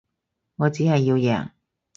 [0.55, 1.51] 我只係要贏